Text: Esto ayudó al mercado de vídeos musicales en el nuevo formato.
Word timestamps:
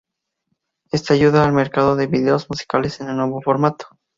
Esto 0.91 1.13
ayudó 1.13 1.43
al 1.43 1.51
mercado 1.53 1.95
de 1.95 2.07
vídeos 2.07 2.49
musicales 2.49 2.99
en 3.01 3.09
el 3.09 3.17
nuevo 3.17 3.39
formato. 3.39 3.85